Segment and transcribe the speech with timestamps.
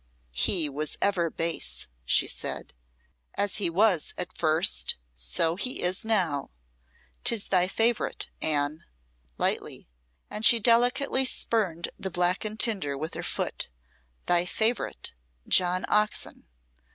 [0.33, 2.73] "He was ever base," she said
[3.35, 6.49] "as he was at first, so he is now.
[7.23, 8.83] 'Tis thy favourite, Anne,"
[9.37, 9.87] lightly,
[10.27, 13.69] and she delicately spurned the blackened tinder with her foot
[14.25, 15.13] "thy favourite,
[15.47, 16.47] John Oxon."